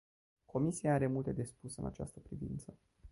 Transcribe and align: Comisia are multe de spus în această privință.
Comisia 0.45 0.93
are 0.93 1.07
multe 1.09 1.31
de 1.31 1.43
spus 1.43 1.77
în 1.77 1.85
această 1.85 2.19
privință. 2.19 2.77